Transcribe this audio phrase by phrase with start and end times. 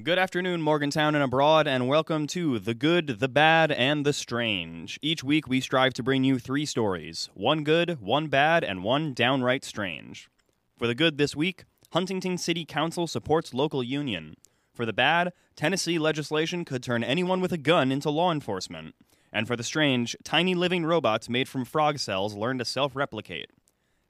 [0.00, 4.98] Good afternoon, Morgantown and abroad, and welcome to The Good, the Bad, and the Strange.
[5.02, 9.12] Each week we strive to bring you three stories one good, one bad, and one
[9.12, 10.30] downright strange.
[10.78, 14.36] For the good this week, Huntington City Council supports local union.
[14.72, 18.94] For the bad, Tennessee legislation could turn anyone with a gun into law enforcement.
[19.30, 23.50] And for the strange, tiny living robots made from frog cells learn to self replicate.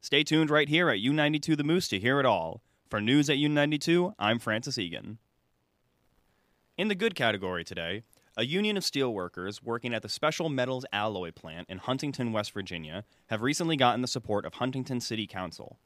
[0.01, 2.62] Stay tuned right here at U92 The Moose to hear it all.
[2.89, 5.19] For news at U92, I'm Francis Egan.
[6.79, 8.02] In the good category today,
[8.34, 13.05] a union of steelworkers working at the Special Metals Alloy Plant in Huntington, West Virginia,
[13.27, 15.78] have recently gotten the support of Huntington City Council.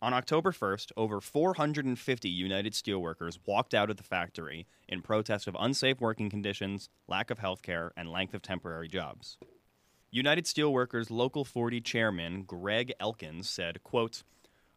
[0.00, 5.56] On October 1st, over 450 United Steelworkers walked out of the factory in protest of
[5.58, 9.38] unsafe working conditions, lack of health care, and length of temporary jobs.
[10.12, 14.22] United Steelworkers Local 40 chairman Greg Elkins said, quote,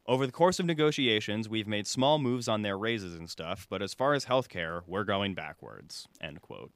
[0.05, 3.81] over the course of negotiations, we've made small moves on their raises and stuff, but
[3.81, 6.07] as far as healthcare, we're going backwards.
[6.21, 6.71] End quote.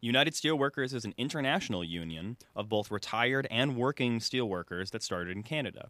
[0.00, 5.42] United Steelworkers is an international union of both retired and working steelworkers that started in
[5.42, 5.88] Canada.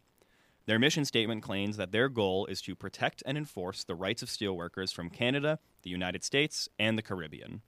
[0.67, 4.29] Their mission statement claims that their goal is to protect and enforce the rights of
[4.29, 7.63] steelworkers from Canada, the United States, and the Caribbean.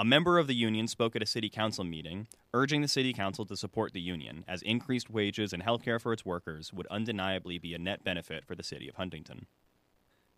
[0.00, 3.44] A member of the union spoke at a city council meeting, urging the city council
[3.44, 7.58] to support the union, as increased wages and health care for its workers would undeniably
[7.58, 9.46] be a net benefit for the city of Huntington.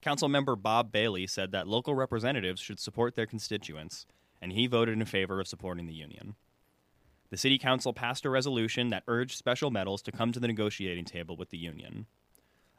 [0.01, 4.07] Council member Bob Bailey said that local representatives should support their constituents,
[4.41, 6.37] and he voted in favor of supporting the union.
[7.29, 11.05] The city council passed a resolution that urged Special Metals to come to the negotiating
[11.05, 12.07] table with the union.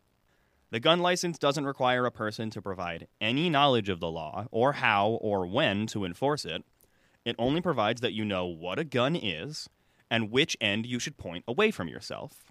[0.73, 4.73] The gun license doesn't require a person to provide any knowledge of the law or
[4.73, 6.65] how or when to enforce it.
[7.25, 9.69] It only provides that you know what a gun is
[10.11, 12.51] and which end you should point away from yourself.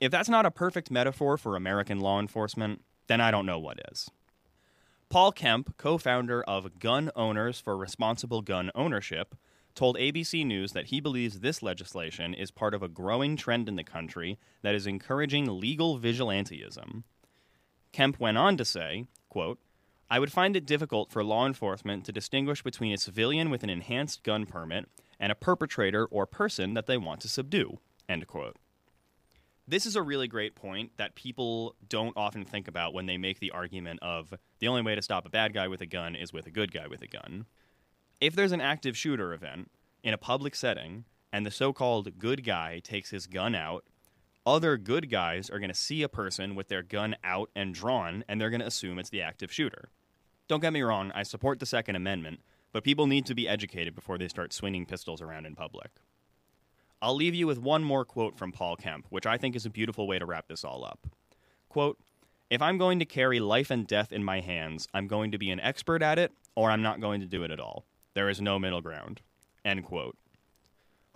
[0.00, 3.80] If that's not a perfect metaphor for American law enforcement, then I don't know what
[3.90, 4.10] is.
[5.08, 9.34] Paul Kemp, co founder of Gun Owners for Responsible Gun Ownership,
[9.74, 13.76] told ABC News that he believes this legislation is part of a growing trend in
[13.76, 17.04] the country that is encouraging legal vigilantism.
[17.92, 19.58] Kemp went on to say, quote,
[20.10, 23.70] I would find it difficult for law enforcement to distinguish between a civilian with an
[23.70, 24.88] enhanced gun permit
[25.18, 27.78] and a perpetrator or person that they want to subdue.
[28.08, 28.56] End quote.
[29.66, 33.38] This is a really great point that people don't often think about when they make
[33.38, 36.32] the argument of the only way to stop a bad guy with a gun is
[36.32, 37.46] with a good guy with a gun.
[38.20, 39.70] If there's an active shooter event
[40.02, 43.84] in a public setting and the so called good guy takes his gun out,
[44.44, 48.24] other good guys are going to see a person with their gun out and drawn
[48.28, 49.90] and they're going to assume it's the active shooter.
[50.48, 52.40] Don't get me wrong, I support the Second Amendment,
[52.72, 55.92] but people need to be educated before they start swinging pistols around in public.
[57.02, 59.70] I'll leave you with one more quote from Paul Kemp, which I think is a
[59.70, 61.08] beautiful way to wrap this all up.
[61.68, 61.98] Quote,
[62.48, 65.50] if I'm going to carry life and death in my hands, I'm going to be
[65.50, 67.86] an expert at it, or I'm not going to do it at all.
[68.14, 69.20] There is no middle ground.
[69.64, 70.16] End quote.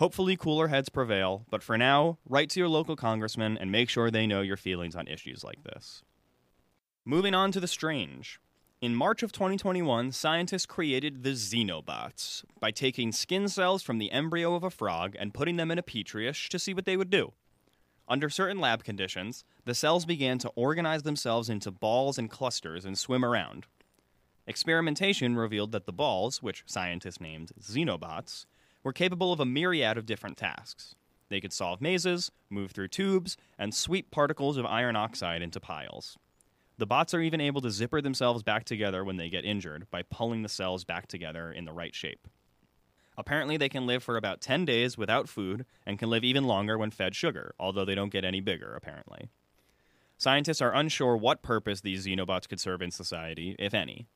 [0.01, 4.11] Hopefully, cooler heads prevail, but for now, write to your local congressman and make sure
[4.11, 6.03] they know your feelings on issues like this.
[7.05, 8.41] Moving on to the strange.
[8.83, 14.55] In March of 2021, scientists created the xenobots by taking skin cells from the embryo
[14.55, 17.09] of a frog and putting them in a petri dish to see what they would
[17.09, 17.33] do.
[18.07, 22.99] Under certain lab conditions, the cells began to organize themselves into balls and clusters and
[22.99, 23.65] swim around.
[24.47, 28.45] Experimentation revealed that the balls, which scientists named xenobots,
[28.83, 30.95] were capable of a myriad of different tasks.
[31.31, 36.19] They could solve mazes, move through tubes, and sweep particles of iron oxide into piles.
[36.79, 40.03] The bots are even able to zipper themselves back together when they get injured by
[40.03, 42.29] pulling the cells back together in the right shape.
[43.17, 46.77] Apparently, they can live for about 10 days without food and can live even longer
[46.77, 49.31] when fed sugar, although they don't get any bigger, apparently.
[50.19, 54.07] Scientists are unsure what purpose these xenobots could serve in society, if any.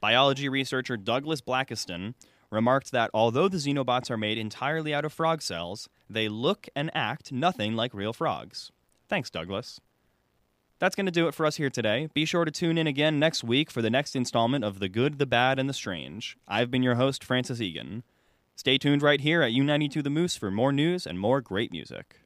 [0.00, 2.14] Biology researcher Douglas Blackiston
[2.50, 6.90] remarked that although the xenobots are made entirely out of frog cells, they look and
[6.94, 8.70] act nothing like real frogs.
[9.08, 9.80] Thanks, Douglas.
[10.78, 12.08] That's going to do it for us here today.
[12.12, 15.18] Be sure to tune in again next week for the next installment of The Good,
[15.18, 16.36] the Bad, and the Strange.
[16.46, 18.02] I've been your host, Francis Egan.
[18.56, 22.20] Stay tuned right here at U92 The Moose for more news and more great music.